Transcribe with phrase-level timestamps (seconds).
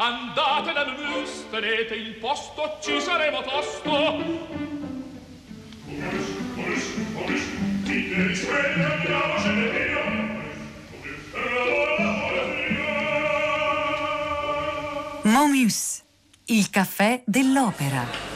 [0.00, 3.90] Andate dal mus, tenete il posto, ci saremo tosto.
[3.90, 4.44] Oris,
[6.56, 6.84] oris,
[7.16, 7.42] oris,
[7.82, 10.06] dite risquelle, andiamo, ce ne via.
[15.22, 16.04] Momus,
[16.44, 18.27] il caffè dell'opera.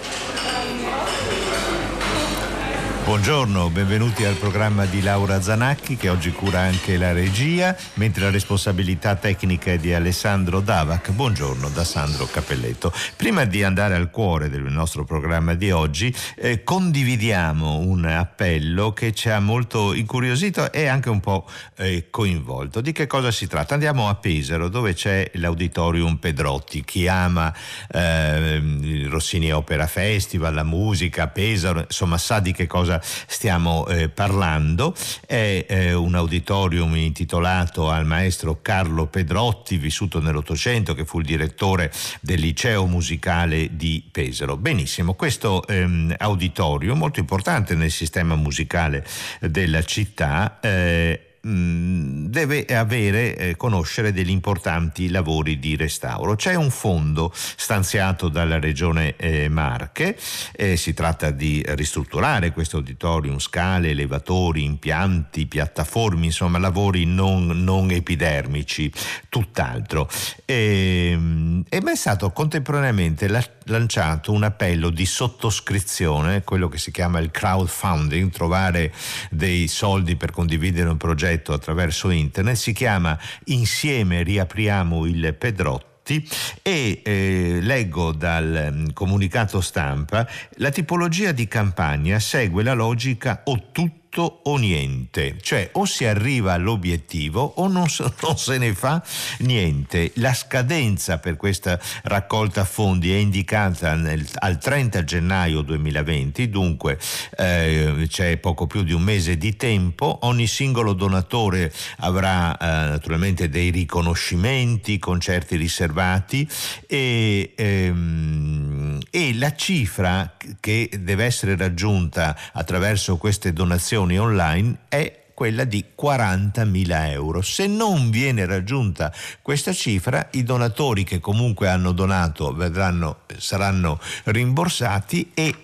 [3.13, 8.31] Buongiorno, benvenuti al programma di Laura Zanacchi che oggi cura anche la regia, mentre la
[8.31, 11.11] responsabilità tecnica è di Alessandro Davac.
[11.11, 12.91] Buongiorno da Sandro Cappelletto.
[13.15, 19.13] Prima di andare al cuore del nostro programma di oggi, eh, condividiamo un appello che
[19.13, 22.81] ci ha molto incuriosito e anche un po' eh, coinvolto.
[22.81, 23.75] Di che cosa si tratta?
[23.75, 26.83] Andiamo a Pesaro dove c'è l'Auditorium Pedrotti.
[26.83, 27.55] Chi ama
[27.91, 34.95] eh, Rossini Opera Festival, la musica, Pesaro, insomma sa di che cosa stiamo eh, parlando.
[35.27, 41.93] È eh, un auditorium intitolato al maestro Carlo Pedrotti, vissuto nell'Ottocento, che fu il direttore
[42.21, 44.57] del liceo musicale di Pesaro.
[44.57, 49.05] Benissimo, questo ehm, auditorium, molto importante nel sistema musicale
[49.41, 56.37] della città, eh, Mm, deve avere, eh, conoscere degli importanti lavori di restauro.
[56.37, 60.17] C'è un fondo stanziato dalla regione eh, Marche,
[60.53, 67.91] eh, si tratta di ristrutturare questo auditorium, scale, elevatori, impianti, piattaforme, insomma lavori non, non
[67.91, 68.93] epidermici,
[69.29, 70.09] tutt'altro.
[70.45, 76.93] E, ehm, e è stato contemporaneamente la, lanciato un appello di sottoscrizione, quello che si
[76.93, 78.93] chiama il crowdfunding, trovare
[79.29, 86.29] dei soldi per condividere un progetto progetto attraverso internet, si chiama Insieme riapriamo il Pedrotti
[86.63, 93.71] e eh, leggo dal um, comunicato stampa la tipologia di campagna segue la logica o
[93.71, 97.87] tutto tutto o niente, cioè o si arriva all'obiettivo o non,
[98.21, 99.03] non, se ne fa
[99.39, 100.13] niente.
[100.17, 106.99] La scadenza per questa raccolta fondi è indicata nel, al 30 gennaio 2020, dunque
[107.39, 113.49] eh, c'è poco più di un mese di tempo, ogni singolo donatore avrà eh, naturalmente
[113.49, 116.47] dei riconoscimenti, concerti riservati
[116.87, 125.21] e, ehm, e la cifra che deve essere raggiunta attraverso queste donazioni donazioni online è
[125.35, 127.43] quella di 40.000 euro.
[127.43, 135.31] Se non viene raggiunta questa cifra, i donatori che comunque hanno donato vedranno, saranno rimborsati
[135.35, 135.55] e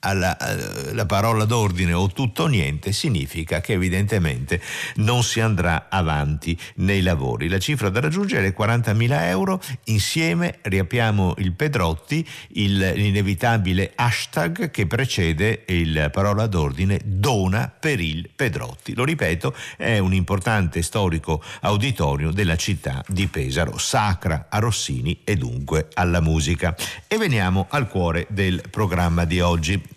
[0.00, 4.60] alla, alla, parola d'ordine o tutto o niente significa che evidentemente
[4.96, 7.48] non si andrà avanti nei lavori.
[7.48, 14.86] La cifra da raggiungere è 40.000 euro, insieme riapiamo il Pedrotti, il, l'inevitabile hashtag che
[14.86, 18.94] precede il parola d'ordine dona per il Pedrotti.
[18.94, 25.36] Lo ripeto, è un importante storico auditorio della città di Pesaro, sacra a Rossini e
[25.36, 26.76] dunque alla musica.
[27.06, 29.88] E veniamo al cuore del programma di oggi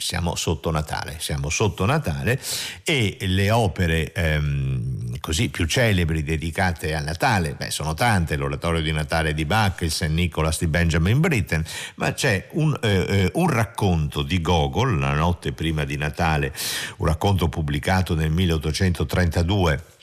[0.00, 2.40] siamo sotto Natale, siamo sotto Natale
[2.84, 8.92] e le opere ehm, così più celebri dedicate a Natale, beh, sono tante, l'oratorio di
[8.92, 10.08] Natale di Bach, il St.
[10.08, 11.62] Nicholas di Benjamin Britten,
[11.96, 16.52] ma c'è un, eh, eh, un racconto di Gogol, la notte prima di Natale,
[16.96, 19.98] un racconto pubblicato nel 1832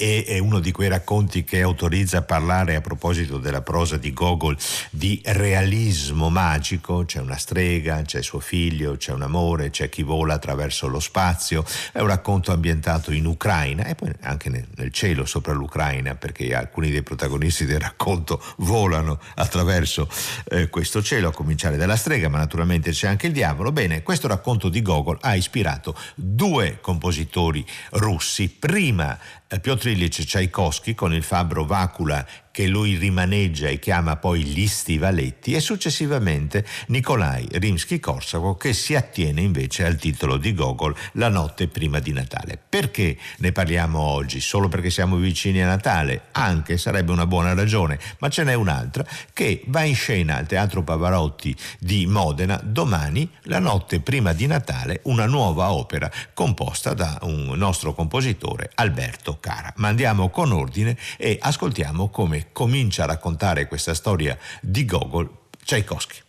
[0.00, 4.12] e è uno di quei racconti che autorizza a parlare a proposito della prosa di
[4.12, 4.56] Gogol
[4.90, 10.34] di realismo magico, c'è una strega, c'è suo figlio, c'è un amore, c'è chi vola
[10.34, 15.52] attraverso lo spazio, è un racconto ambientato in Ucraina e poi anche nel cielo sopra
[15.52, 20.08] l'Ucraina perché alcuni dei protagonisti del racconto volano attraverso
[20.50, 23.72] eh, questo cielo, a cominciare dalla strega, ma naturalmente c'è anche il diavolo.
[23.72, 29.18] Bene, questo racconto di Gogol ha ispirato due compositori russi, prima
[29.60, 32.26] Piotr Ilyich Tchaikovsky con il fabbro Vacula
[32.58, 39.42] che lui rimaneggia e chiama poi gli stivaletti e successivamente Nikolai Rimsky-Korsakov che si attiene
[39.42, 42.58] invece al titolo di Gogol La notte prima di Natale.
[42.68, 44.40] Perché ne parliamo oggi?
[44.40, 46.22] Solo perché siamo vicini a Natale?
[46.32, 50.82] Anche sarebbe una buona ragione, ma ce n'è un'altra che va in scena al Teatro
[50.82, 57.52] Pavarotti di Modena domani, la notte prima di Natale, una nuova opera composta da un
[57.54, 59.72] nostro compositore Alberto Cara.
[59.76, 65.28] Ma andiamo con ordine e ascoltiamo come comincia a raccontare questa storia di Gogol
[65.64, 66.26] Tchaikovsky.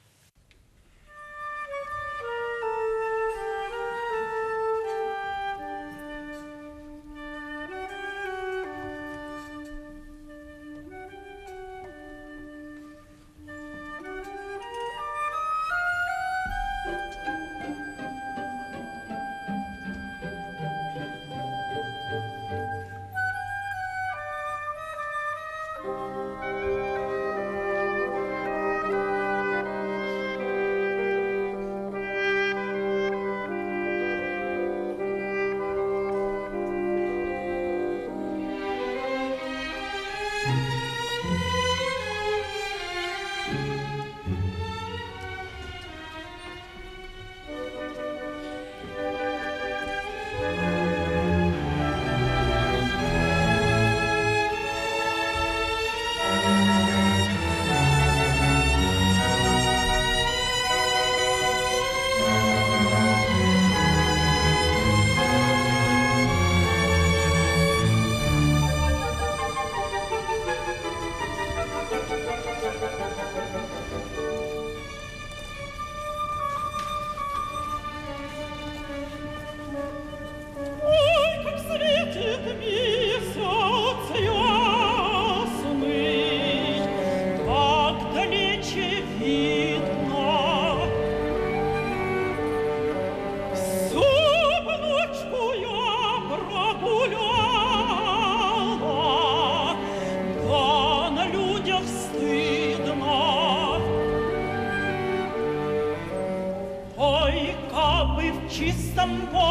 [109.00, 109.49] 心光。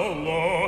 [0.00, 0.59] the Lord.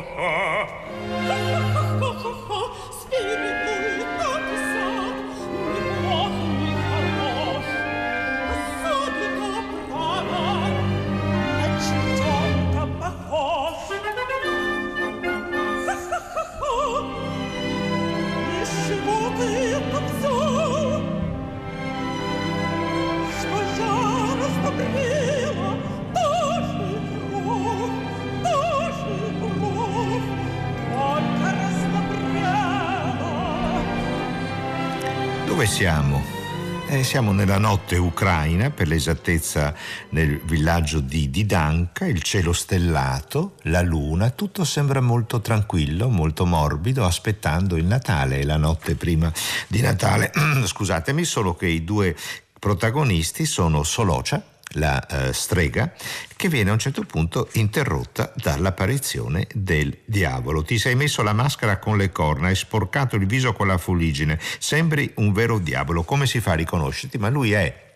[37.13, 39.75] Siamo nella notte ucraina, per l'esattezza
[40.13, 47.05] nel villaggio di Didanka, il cielo stellato, la luna, tutto sembra molto tranquillo, molto morbido,
[47.05, 49.31] aspettando il Natale la notte prima
[49.69, 50.33] di Natale.
[50.65, 52.17] Scusatemi, solo che i due
[52.59, 54.43] protagonisti sono Solocia,
[54.73, 55.93] la eh, strega,
[56.37, 60.63] che viene a un certo punto interrotta dall'apparizione del diavolo.
[60.63, 64.39] Ti sei messo la maschera con le corna, hai sporcato il viso con la fuligine,
[64.59, 66.03] sembri un vero diavolo.
[66.03, 67.19] Come si fa a riconoscerti?
[67.19, 67.92] Ma lui è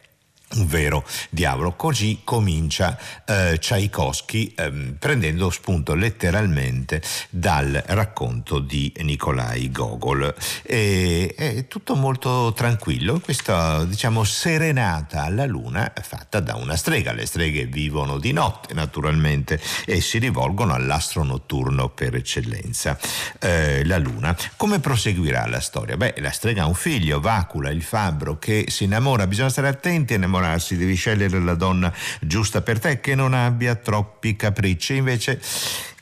[0.54, 1.72] un vero diavolo.
[1.74, 10.34] Così comincia eh, Tchaikovsky ehm, prendendo spunto letteralmente dal racconto di Nikolai Gogol.
[10.62, 17.12] E, è tutto molto tranquillo, questa diciamo serenata alla luna fatta da una strega.
[17.12, 22.98] Le streghe vivono di notte naturalmente e si rivolgono all'astro notturno per eccellenza,
[23.40, 24.36] eh, la luna.
[24.56, 25.96] Come proseguirà la storia?
[25.96, 30.14] Beh, la strega ha un figlio, Vacula, il fabbro, che si innamora, bisogna stare attenti
[30.14, 34.96] a innamorarsi, devi scegliere la donna giusta per te che non abbia troppi capricci.
[34.96, 35.40] Invece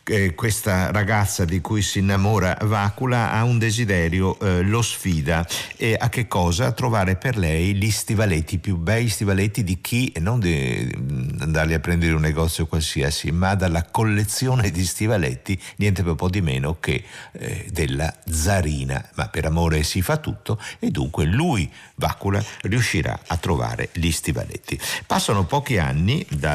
[0.05, 5.47] eh, questa ragazza di cui si innamora Vacula ha un desiderio, eh, lo sfida
[5.77, 6.67] e a che cosa?
[6.67, 11.41] A trovare per lei gli stivaletti più bei stivaletti di chi, e non di mm,
[11.41, 16.29] andarli a prendere in un negozio qualsiasi, ma dalla collezione di stivaletti, niente per po'
[16.29, 19.11] di meno che eh, della zarina.
[19.15, 24.79] Ma per amore si fa tutto e dunque lui, Vacula, riuscirà a trovare gli stivaletti.
[25.07, 26.53] Passano pochi anni da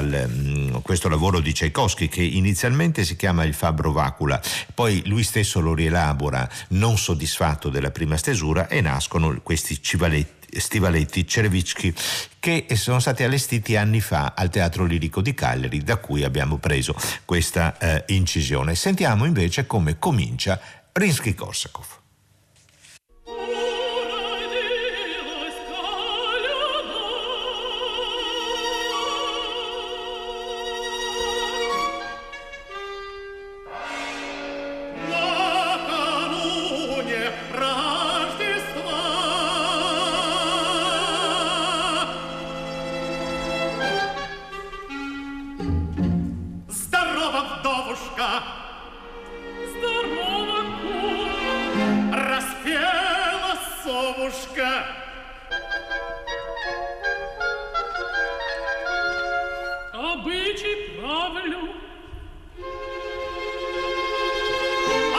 [0.82, 4.42] questo lavoro di Tchaikovsky che inizialmente si chiama il Fabbro Vacula,
[4.74, 11.28] poi lui stesso lo rielabora non soddisfatto della prima stesura e nascono questi civaletti stivaletti
[11.28, 11.94] Cerevicchi
[12.40, 16.96] che sono stati allestiti anni fa al Teatro Lirico di Cagliari da cui abbiamo preso
[17.26, 18.74] questa eh, incisione.
[18.74, 20.60] Sentiamo invece come comincia
[20.92, 21.99] Rinsky-Korsakov.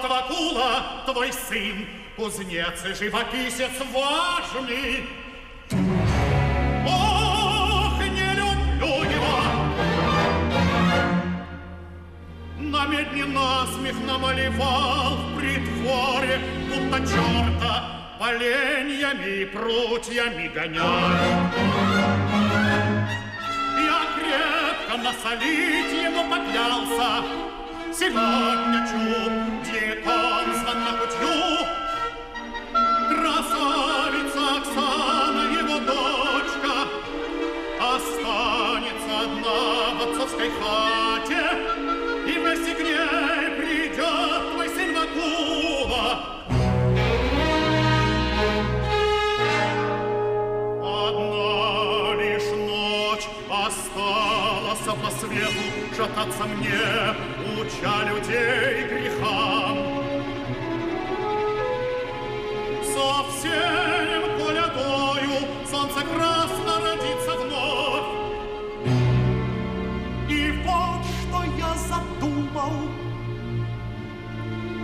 [0.00, 5.04] Вот Вакула, твой сын, кузнец и живописец важный.
[6.86, 9.42] Ох, не люблю его!
[12.58, 21.54] На медне насмех намалевал в притворе, будто черта поленьями и прутьями гоняют.
[23.76, 27.24] Я крепко насолить ему поклялся,
[27.92, 31.66] Сегодня чудит он звонна кутью.
[33.08, 36.72] Красавица Оксана, его дочка,
[37.80, 39.60] Останется одна
[39.98, 41.44] в отцовской хате,
[42.28, 46.26] И вместе к ней придет твой сын Вакула.
[52.56, 55.64] Ночь осталась по свету
[56.46, 57.29] мне,
[57.80, 59.78] уча людей грехам.
[62.82, 65.30] Совсем колядою
[65.70, 68.10] солнце красно родится вновь.
[70.28, 72.72] И вот что я задумал,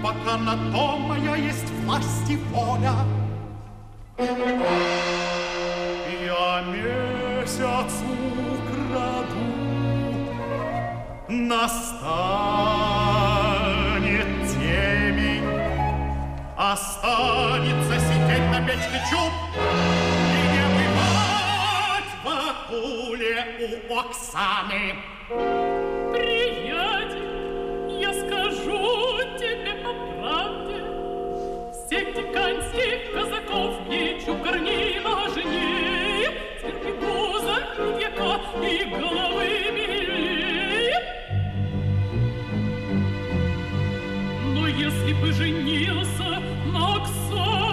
[0.03, 2.93] Пока на то моя есть власть и воля,
[24.37, 24.97] Оксаны.
[26.13, 27.23] Приятель,
[27.99, 30.79] я скажу тебе по правде,
[31.73, 36.29] Всех диканских казаков и чукарни важнее,
[36.61, 37.57] Терпи пузо,
[37.99, 40.99] века и головы милее.
[44.53, 47.66] Но если бы женился на Оксане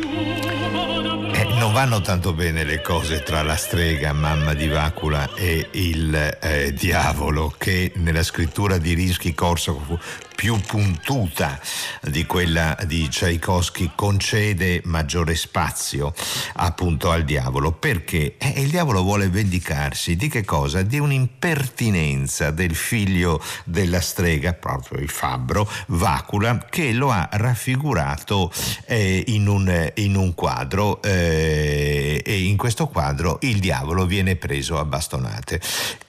[0.00, 6.38] Eh, non vanno tanto bene le cose tra la strega, mamma di Vacula, e il
[6.40, 9.98] eh, diavolo, che nella scrittura di Rinsky-Korsakov
[10.38, 11.58] più puntuta
[12.00, 16.14] di quella di Tchaikovsky concede maggiore spazio
[16.54, 20.82] appunto al diavolo perché eh, il diavolo vuole vendicarsi di che cosa?
[20.82, 28.52] Di un'impertinenza del figlio della strega, proprio il fabbro, Vacula, che lo ha raffigurato
[28.86, 34.78] eh, in, un, in un quadro eh, e in questo quadro il diavolo viene preso
[34.78, 35.60] a bastonate.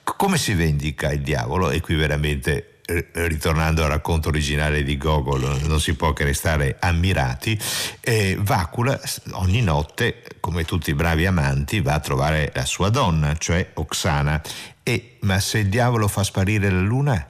[0.02, 1.70] Come si vendica il diavolo?
[1.70, 6.76] E qui veramente eh, ritornando al racconto originale di Gogol, non si può che restare
[6.80, 7.58] ammirati,
[8.00, 8.98] eh, Vacula
[9.32, 14.42] ogni notte, come tutti i bravi amanti, va a trovare la sua donna, cioè Oksana.
[14.82, 17.26] E, ma se il diavolo fa sparire la luna,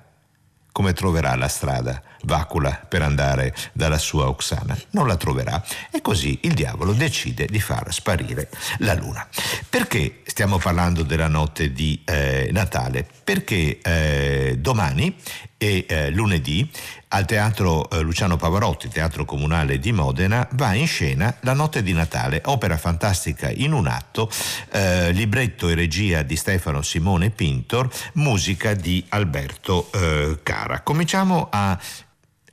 [0.73, 4.77] come troverà la strada Vacula per andare dalla sua Oksana?
[4.91, 8.49] Non la troverà e così il diavolo decide di far sparire
[8.79, 9.27] la luna.
[9.69, 13.07] Perché stiamo parlando della notte di eh, Natale?
[13.25, 15.17] Perché eh, domani
[15.63, 16.71] e eh, lunedì
[17.09, 21.93] al teatro eh, Luciano Pavarotti, teatro comunale di Modena, va in scena La notte di
[21.93, 24.31] Natale, opera fantastica in un atto,
[24.73, 30.81] eh, libretto e regia di Stefano Simone Pintor, musica di Alberto eh, Cara.
[30.81, 31.79] Cominciamo a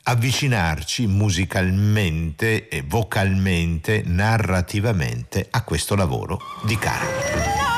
[0.10, 7.77] avvicinarci musicalmente e vocalmente, narrativamente a questo lavoro di Cara.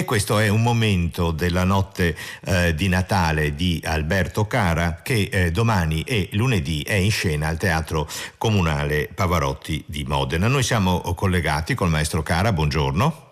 [0.00, 5.50] E questo è un momento della notte eh, di Natale di Alberto Cara che eh,
[5.50, 8.08] domani e lunedì è in scena al Teatro
[8.38, 10.48] Comunale Pavarotti di Modena.
[10.48, 13.29] Noi siamo collegati col maestro Cara, buongiorno.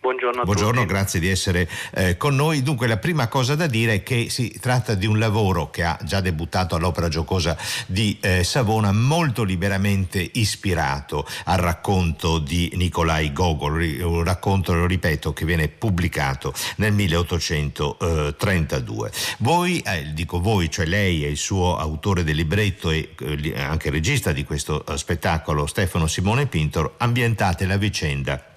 [0.00, 2.62] Buongiorno a Buongiorno, grazie di essere eh, con noi.
[2.62, 5.98] Dunque, la prima cosa da dire è che si tratta di un lavoro che ha
[6.04, 7.56] già debuttato all'Opera Giocosa
[7.86, 15.32] di eh, Savona, molto liberamente ispirato al racconto di Nikolai Gogol, un racconto, lo ripeto,
[15.32, 19.10] che viene pubblicato nel 1832.
[19.38, 23.90] Voi, eh, dico voi, cioè lei e il suo autore del libretto e eh, anche
[23.90, 28.52] regista di questo eh, spettacolo, Stefano Simone Pintor, ambientate la vicenda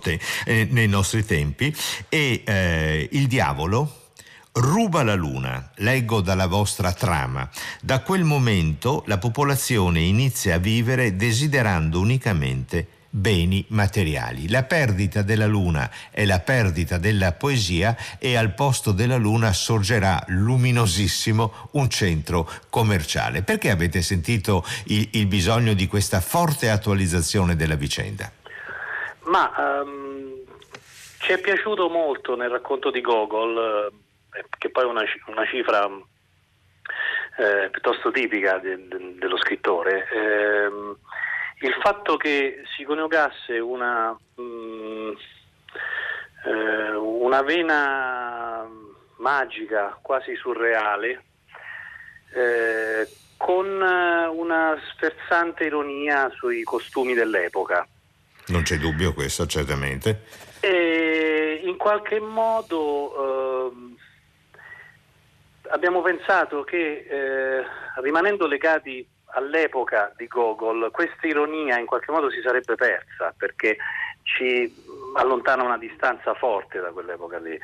[0.00, 1.74] te- eh, nei nostri tempi
[2.08, 4.06] e eh, il diavolo
[4.52, 7.48] ruba la luna, leggo dalla vostra trama.
[7.80, 14.48] Da quel momento la popolazione inizia a vivere desiderando unicamente beni materiali.
[14.48, 20.22] La perdita della luna è la perdita della poesia e al posto della luna sorgerà
[20.28, 23.42] luminosissimo un centro commerciale.
[23.42, 28.30] Perché avete sentito il, il bisogno di questa forte attualizzazione della vicenda?
[29.28, 30.42] Ma ehm,
[31.20, 33.92] ci è piaciuto molto nel racconto di Gogol,
[34.32, 35.86] eh, che poi è una, una cifra
[37.36, 40.96] eh, piuttosto tipica de- de- dello scrittore, ehm,
[41.60, 45.12] il fatto che si coniugasse una, mm,
[46.46, 48.66] eh, una vena
[49.16, 51.24] magica, quasi surreale,
[52.32, 57.86] eh, con eh, una sferzante ironia sui costumi dell'epoca.
[58.48, 60.22] Non c'è dubbio questo, certamente.
[60.60, 63.96] E in qualche modo ehm,
[65.70, 67.64] abbiamo pensato che eh,
[68.00, 73.76] rimanendo legati all'epoca di Gogol, questa ironia in qualche modo si sarebbe persa perché
[74.22, 74.74] ci
[75.14, 77.58] allontana una distanza forte da quell'epoca lì.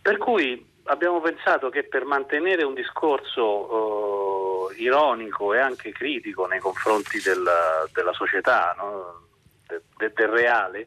[0.00, 6.60] Per cui abbiamo pensato che per mantenere un discorso eh, ironico e anche critico nei
[6.60, 9.27] confronti della, della società, no?
[9.68, 10.86] De- de- del reale,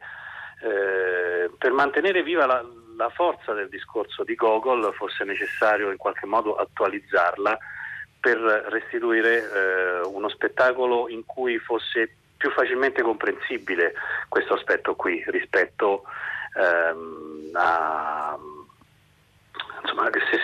[0.63, 2.63] eh, per mantenere viva la,
[2.97, 7.57] la forza del discorso di Gogol fosse necessario in qualche modo attualizzarla
[8.19, 13.93] per restituire eh, uno spettacolo in cui fosse più facilmente comprensibile
[14.27, 16.03] questo aspetto qui rispetto
[16.55, 18.37] ehm, a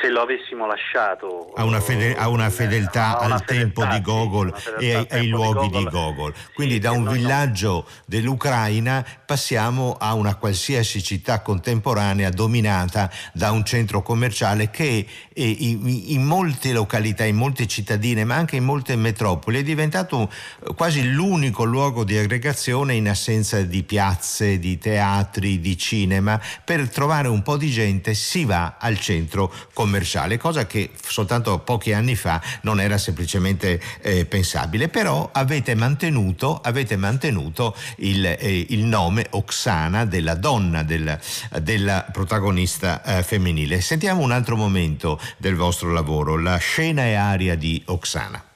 [0.08, 3.86] se, lo avessimo lasciato Ha una, fede- ha una eh, fedeltà ha una al tempo
[3.86, 6.34] di Gogol una e ai, ai luoghi di Gogol.
[6.54, 13.66] Quindi Sì, da un villaggio dell'Ucraina passiamo a una qualsiasi città contemporanea dominata da un
[13.66, 18.96] centro commerciale che eh, in, in molte località, in molte cittadine, ma anche in molte
[18.96, 20.32] metropoli è diventato
[20.64, 26.40] eh, quasi l'unico luogo di aggregazione in assenza di piazze, di teatri, di cinema.
[26.64, 29.97] Per trovare un po' di gente si va al centro commerciale,
[30.38, 34.88] cosa che soltanto pochi anni fa non era semplicemente eh, pensabile.
[34.90, 41.20] Però avete mantenuto, avete mantenuto il, eh, il nome Oksana della donna del-
[41.62, 43.82] della protagonista eh, femminile.
[43.82, 48.47] Sentiamo un altro momento del vostro lavoro, la scena e aria di Oksana.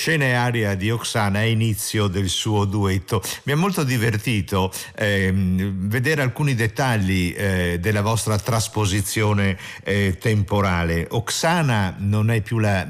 [0.00, 3.20] Scena e aria di Oksana a inizio del suo duetto.
[3.42, 11.06] Mi ha molto divertito ehm, vedere alcuni dettagli eh, della vostra trasposizione eh, temporale.
[11.10, 12.88] Oksana non è più la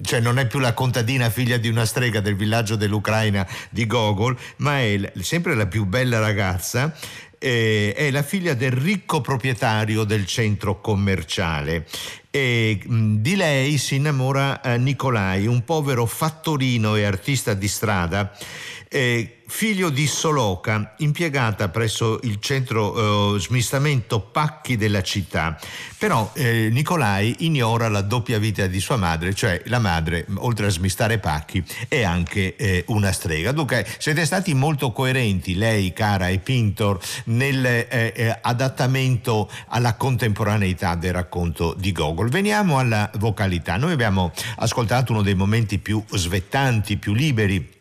[0.00, 4.34] cioè non è più la contadina figlia di una strega del villaggio dell'Ucraina di Gogol,
[4.58, 6.94] ma è sempre la più bella ragazza
[7.38, 11.86] eh, è la figlia del ricco proprietario del centro commerciale
[12.36, 18.36] e mh, di lei si innamora eh, Nicolai, un povero fattorino e artista di strada
[18.88, 25.56] eh, figlio di Soloca, impiegata presso il centro eh, smistamento pacchi della città.
[25.96, 30.70] Però eh, Nicolai ignora la doppia vita di sua madre, cioè la madre, oltre a
[30.70, 33.52] smistare pacchi, è anche eh, una strega.
[33.52, 41.76] Dunque siete stati molto coerenti, lei, Cara e Pintor, nell'adattamento eh, alla contemporaneità del racconto
[41.78, 42.28] di Gogol.
[42.28, 43.76] Veniamo alla vocalità.
[43.76, 47.73] Noi abbiamo ascoltato uno dei momenti più svettanti, più liberi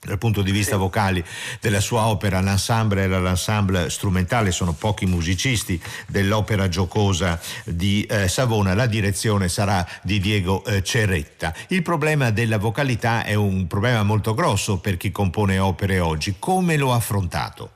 [0.00, 1.22] dal punto di vista vocali
[1.60, 8.74] della sua opera, l'ensemble era l'ensemble strumentale, sono pochi musicisti dell'opera giocosa di eh, Savona,
[8.74, 11.52] la direzione sarà di Diego eh, Ceretta.
[11.68, 16.76] Il problema della vocalità è un problema molto grosso per chi compone opere oggi, come
[16.76, 17.72] lo ha affrontato?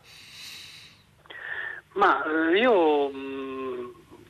[1.94, 3.84] Ma eh, io mh, mm,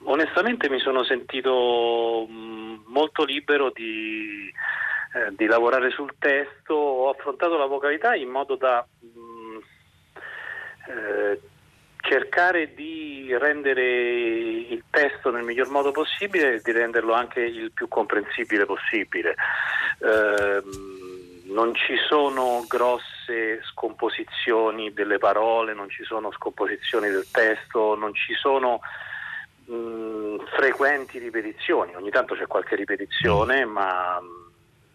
[0.04, 4.50] onestamente mi sono sentito mh, mm, molto libero di
[5.14, 9.58] eh, di lavorare sul testo, ho affrontato la vocalità in modo da mm,
[10.88, 11.40] eh,
[12.00, 17.88] cercare di rendere il testo nel miglior modo possibile e di renderlo anche il più
[17.88, 19.34] comprensibile possibile.
[19.98, 20.62] Eh,
[21.52, 28.34] non ci sono grosse scomposizioni delle parole, non ci sono scomposizioni del testo, non ci
[28.34, 28.80] sono
[29.66, 34.18] mh, mm, frequenti ripetizioni, ogni tanto c'è qualche ripetizione, ma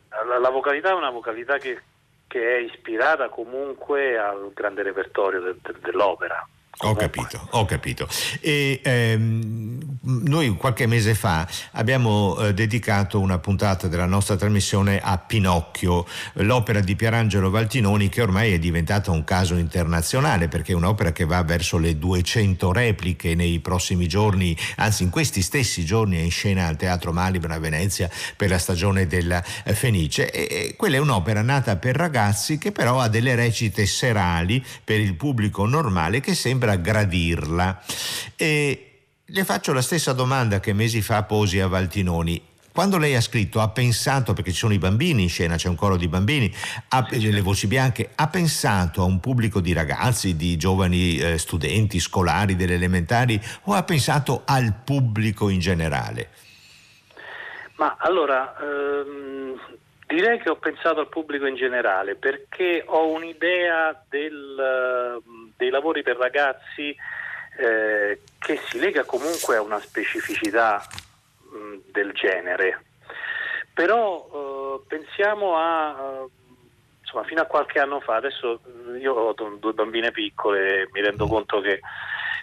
[0.10, 1.82] la, la vocalità è una vocalità che,
[2.28, 6.48] che, è ispirata comunque al grande repertorio de, de, dell'opera.
[6.82, 8.08] Ho capito, ho capito.
[8.40, 9.77] E, ehm,
[10.08, 16.80] noi qualche mese fa abbiamo eh, dedicato una puntata della nostra trasmissione a Pinocchio, l'opera
[16.80, 21.44] di Pierangelo Valtinoni che ormai è diventata un caso internazionale perché è un'opera che va
[21.44, 26.68] verso le 200 repliche nei prossimi giorni, anzi in questi stessi giorni è in scena
[26.68, 30.32] al Teatro Malibra a Venezia per la stagione della eh, Fenice.
[30.32, 35.00] E, e quella è un'opera nata per ragazzi che però ha delle recite serali per
[35.00, 37.84] il pubblico normale che sembra gradirla.
[38.36, 38.87] E
[39.30, 42.56] le faccio la stessa domanda che mesi fa posi a Valtinoni.
[42.72, 45.76] Quando lei ha scritto, ha pensato, perché ci sono i bambini in scena, c'è un
[45.76, 46.54] coro di bambini,
[46.90, 52.00] ha, le voci bianche, ha pensato a un pubblico di ragazzi, di giovani eh, studenti,
[52.00, 56.30] scolari delle elementari o ha pensato al pubblico in generale?
[57.78, 59.60] Ma allora, ehm,
[60.06, 65.22] direi che ho pensato al pubblico in generale perché ho un'idea del
[65.58, 66.96] dei lavori per ragazzi
[67.58, 70.86] eh, che si lega comunque a una specificità
[71.52, 72.86] mh, del genere.
[73.74, 76.26] Però eh, pensiamo a,
[77.02, 78.60] insomma, fino a qualche anno fa, adesso
[79.00, 81.82] io ho due bambine piccole e mi rendo conto che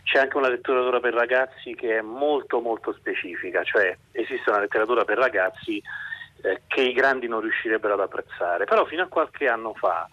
[0.05, 5.05] c'è anche una letteratura per ragazzi che è molto molto specifica, cioè esiste una letteratura
[5.05, 5.83] per ragazzi
[6.42, 10.09] eh, che i grandi non riuscirebbero ad apprezzare, però fino a qualche anno fa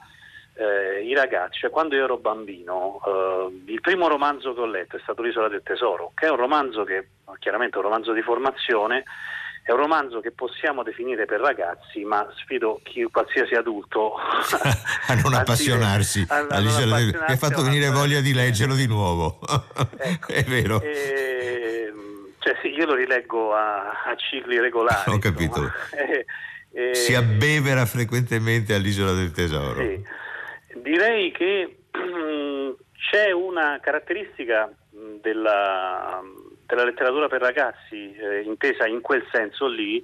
[0.55, 4.97] eh, i ragazzi, cioè quando io ero bambino, eh, il primo romanzo che ho letto
[4.97, 7.07] è stato L'isola del tesoro, che è un romanzo che
[7.39, 9.03] chiaramente è un romanzo di formazione,
[9.63, 14.15] è un romanzo che possiamo definire per ragazzi, ma sfido chi, qualsiasi adulto
[15.07, 19.39] a non appassionarsi a, del tesoro, mi ha fatto venire voglia di leggerlo di nuovo.
[19.97, 20.81] ecco, è vero.
[20.81, 21.93] E,
[22.39, 25.11] cioè, sì, io lo rileggo a, a cicli regolari.
[25.11, 25.71] Ho capito.
[25.91, 26.25] E,
[26.71, 29.79] e, si abbevera frequentemente all'isola del tesoro.
[29.79, 30.19] Sì.
[30.81, 31.77] Direi che
[33.11, 36.21] c'è una caratteristica della,
[36.65, 40.01] della letteratura per ragazzi, eh, intesa in quel senso lì,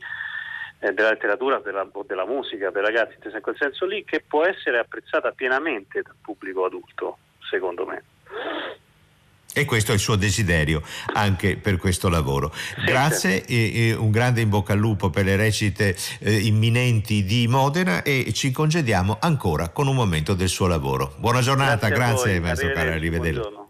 [0.79, 4.23] eh, della letteratura della, o della musica per ragazzi, intesa in quel senso lì, che
[4.27, 7.17] può essere apprezzata pienamente dal pubblico adulto,
[7.49, 8.03] secondo me.
[9.57, 12.53] E questo è il suo desiderio anche per questo lavoro.
[12.85, 17.47] Grazie e, e un grande in bocca al lupo per le recite eh, imminenti di
[17.47, 21.15] Modena e ci congediamo ancora con un momento del suo lavoro.
[21.17, 23.39] Buona giornata, grazie, grazie maestro caro, arrivederci.
[23.39, 23.66] Buongiorno.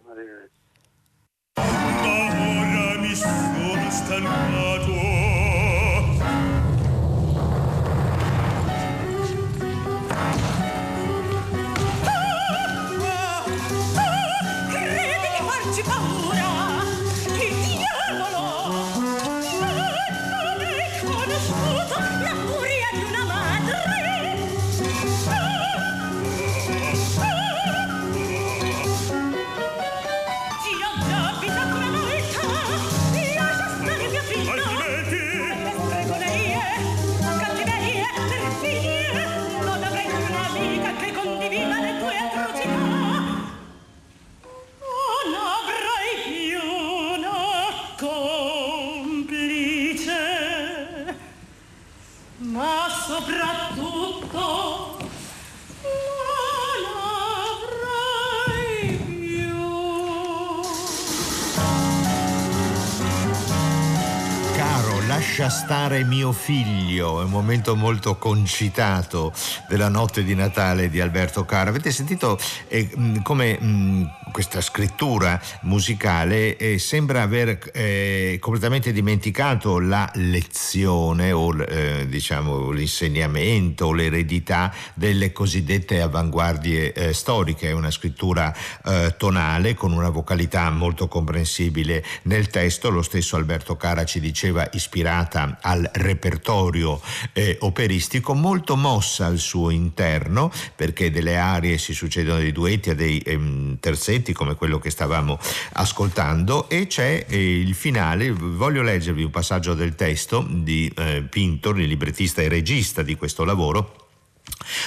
[65.67, 69.33] Stare mio figlio, è un momento molto concitato
[69.67, 71.71] della notte di Natale di Alberto Caro.
[71.71, 79.79] Avete sentito eh, mh, come mh, questa scrittura musicale eh, sembra aver eh, completamente dimenticato
[79.79, 87.69] la lezione o eh, diciamo l'insegnamento l'eredità delle cosiddette avanguardie eh, storiche.
[87.69, 92.91] È una scrittura eh, tonale con una vocalità molto comprensibile nel testo.
[92.91, 97.01] Lo stesso Alberto Cara ci diceva ispirata al repertorio
[97.33, 102.93] eh, operistico, molto mossa al suo interno perché delle arie si succedono dei duetti a
[102.93, 105.39] dei ehm, terzetti come quello che stavamo
[105.73, 111.79] ascoltando e c'è eh, il finale, voglio leggervi un passaggio del testo di eh, Pintor,
[111.79, 114.05] il librettista e regista di questo lavoro.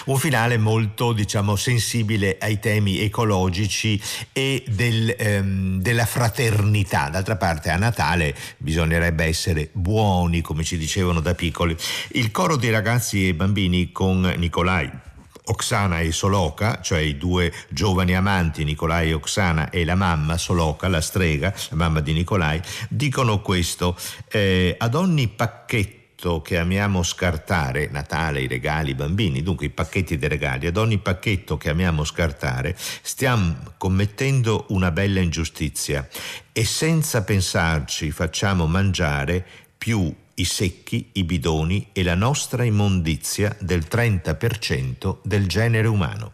[0.06, 4.00] Un finale molto, diciamo, sensibile ai temi ecologici
[4.32, 7.08] e del, ehm, della fraternità.
[7.08, 11.76] D'altra parte, a Natale bisognerebbe essere buoni, come ci dicevano da piccoli.
[12.12, 15.08] Il coro di ragazzi e bambini con Nicolai
[15.50, 20.86] Oksana e Soloka, cioè i due giovani amanti, Nicolai e Oksana, e la mamma Soloka,
[20.88, 23.96] la strega, la mamma di Nicolai, dicono questo:
[24.28, 30.18] eh, ad ogni pacchetto che amiamo scartare, Natale, i regali, i bambini, dunque i pacchetti
[30.18, 36.06] dei regali, ad ogni pacchetto che amiamo scartare, stiamo commettendo una bella ingiustizia
[36.52, 39.44] e senza pensarci facciamo mangiare
[39.76, 46.32] più i secchi, i bidoni e la nostra immondizia del 30% del genere umano.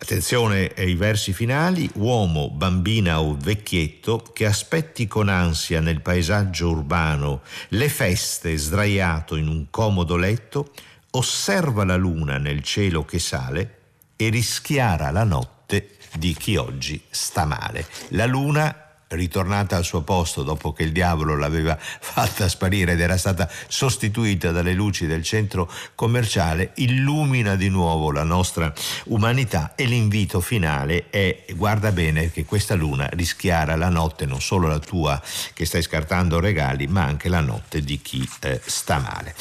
[0.00, 7.42] Attenzione ai versi finali, uomo, bambina o vecchietto che aspetti con ansia nel paesaggio urbano
[7.70, 10.72] le feste sdraiato in un comodo letto,
[11.10, 13.78] osserva la luna nel cielo che sale
[14.14, 17.86] e rischiara la notte di chi oggi sta male.
[18.10, 23.16] La luna ritornata al suo posto dopo che il diavolo l'aveva fatta sparire ed era
[23.16, 28.72] stata sostituita dalle luci del centro commerciale, illumina di nuovo la nostra
[29.06, 34.68] umanità e l'invito finale è guarda bene che questa luna rischiara la notte, non solo
[34.68, 35.20] la tua
[35.54, 39.34] che stai scartando regali, ma anche la notte di chi eh, sta male.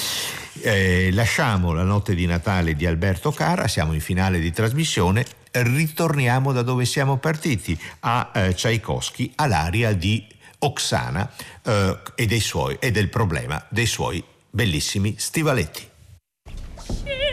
[0.61, 6.51] Eh, lasciamo la notte di Natale di Alberto Cara, siamo in finale di trasmissione, ritorniamo
[6.51, 10.25] da dove siamo partiti, a eh, Tchaikovsky, all'aria di
[10.59, 11.29] Oksana
[11.63, 15.87] eh, e, suoi, e, del problema dei suoi bellissimi stivaletti.
[16.77, 17.26] Sì.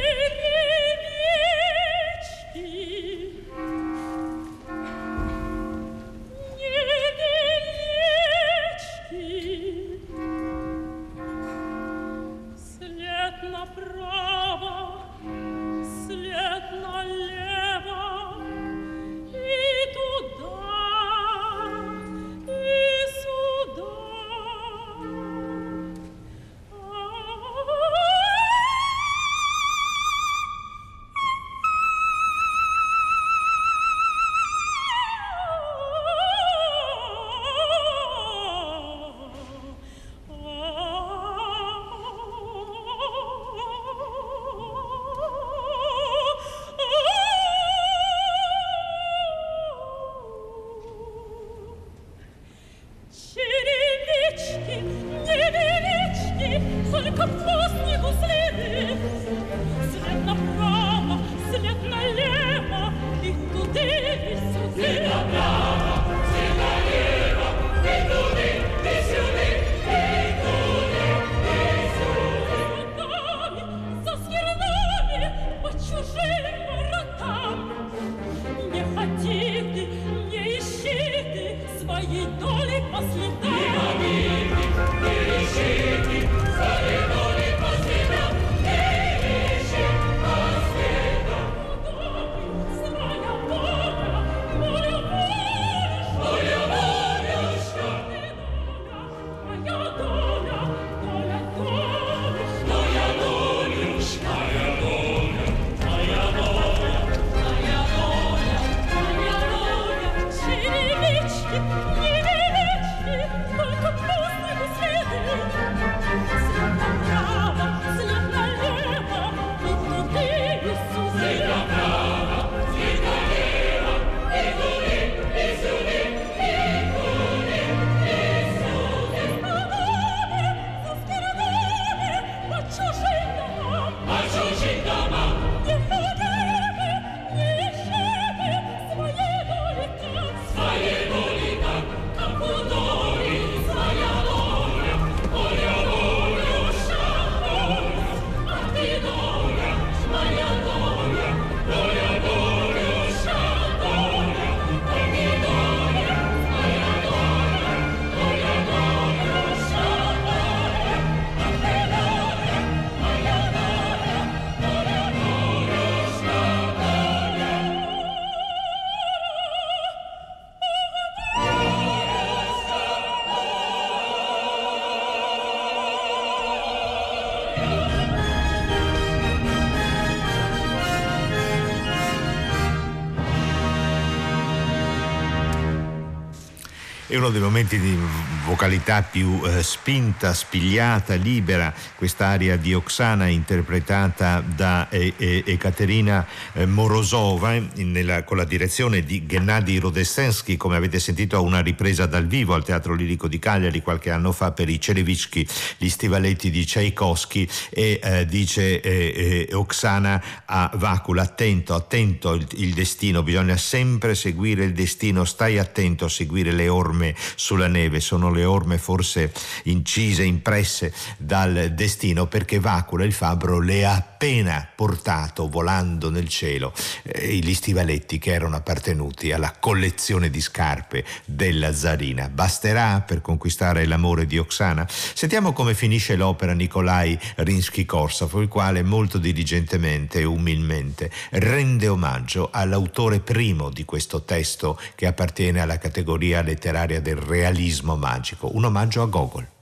[187.14, 187.96] È uno dei momenti di
[188.44, 196.66] vocalità più eh, spinta, spigliata, libera, quest'aria di Oksana interpretata da eh, eh, Ekaterina eh,
[196.66, 202.26] Morozova nella, con la direzione di Gennady Rodestensky, come avete sentito a una ripresa dal
[202.26, 205.46] vivo al Teatro Lirico di Cagliari qualche anno fa per i Cerevicchi,
[205.78, 212.74] gli stivaletti di Tchaikovsky e eh, dice eh, Oksana a Vacula, attento, attento il, il
[212.74, 218.32] destino, bisogna sempre seguire il destino, stai attento a seguire le orme sulla neve, sono
[218.34, 219.32] le orme forse
[219.64, 226.72] incise, impresse dal destino, perché Vacula, il fabbro, le ha appena portato volando nel cielo
[227.02, 232.28] eh, gli stivaletti che erano appartenuti alla collezione di scarpe della zarina.
[232.28, 234.86] Basterà per conquistare l'amore di Oksana?
[234.88, 243.20] Sentiamo come finisce l'opera Nikolai Rinsky-Korsakov, il quale molto diligentemente e umilmente rende omaggio all'autore
[243.20, 248.23] primo di questo testo che appartiene alla categoria letteraria del realismo magico,
[248.54, 249.53] un omaggio a Gogol.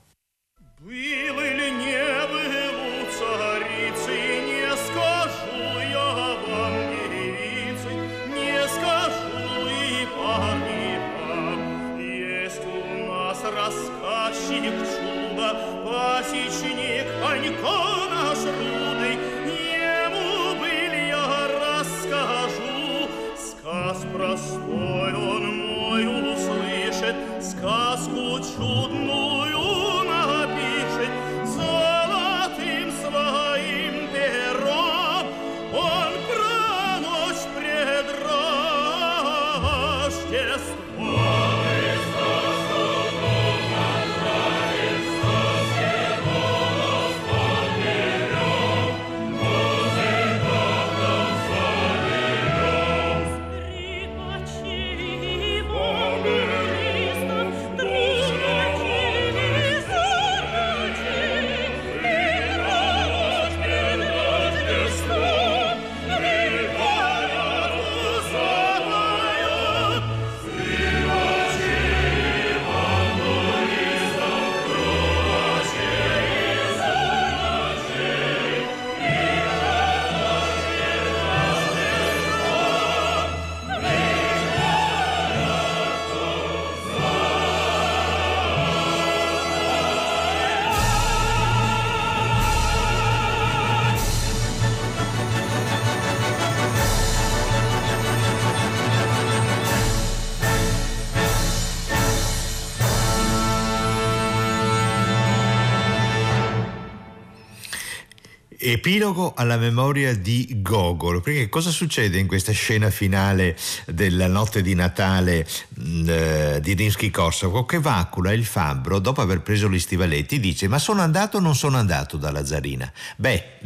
[108.65, 113.57] Epilogo alla memoria di Gogol, perché cosa succede in questa scena finale
[113.87, 117.67] della notte di Natale mh, eh, di Rimsky-Korsakov?
[117.67, 121.57] Che Vacula, il fabbro, dopo aver preso gli stivaletti, dice ma sono andato o non
[121.57, 122.91] sono andato dalla zarina?
[123.17, 123.59] Beh,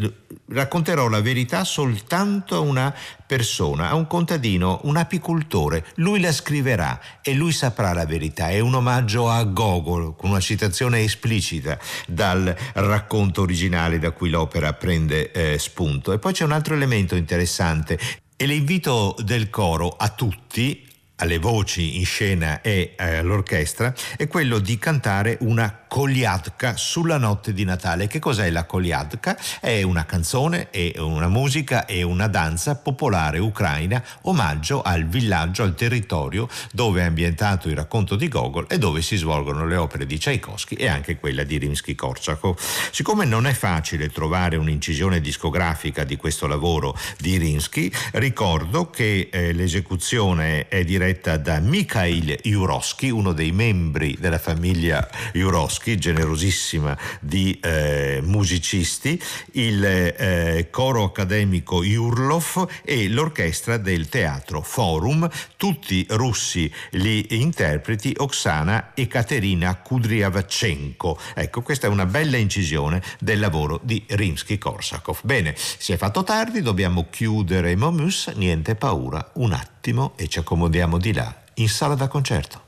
[0.56, 2.94] racconterò la verità soltanto a una
[3.26, 5.84] persona, a un contadino, un apicoltore.
[5.96, 8.48] Lui la scriverà e lui saprà la verità.
[8.48, 14.72] È un omaggio a Gogol, con una citazione esplicita dal racconto originale da cui l'opera
[14.72, 16.12] prende eh, spunto.
[16.12, 17.98] E poi c'è un altro elemento interessante.
[18.34, 20.86] E l'invito del coro a tutti,
[21.16, 27.52] alle voci in scena e eh, all'orchestra, è quello di cantare una Koliadka sulla notte
[27.52, 28.06] di Natale.
[28.06, 29.38] Che cos'è la Koliadka?
[29.60, 35.74] È una canzone, è una musica e una danza popolare ucraina, omaggio al villaggio, al
[35.74, 40.18] territorio dove è ambientato il racconto di Gogol e dove si svolgono le opere di
[40.18, 42.58] Tchaikovsky e anche quella di Rimsky-Korsakov.
[42.90, 49.52] Siccome non è facile trovare un'incisione discografica di questo lavoro di Rimsky, ricordo che eh,
[49.52, 57.58] l'esecuzione è diretta da Mikhail Jurovsky, uno dei membri della famiglia Jurovsky Tchaikovsky, generosissima di
[57.62, 59.20] eh, musicisti,
[59.52, 68.94] il eh, coro accademico Jurlov e l'orchestra del teatro Forum, tutti russi gli interpreti Oksana
[68.94, 71.18] e Katerina Kudryavchenko.
[71.34, 75.20] Ecco, questa è una bella incisione del lavoro di Rimsky-Korsakov.
[75.22, 80.98] Bene, si è fatto tardi, dobbiamo chiudere Momus, niente paura, un attimo e ci accomodiamo
[80.98, 82.64] di là in sala da concerto.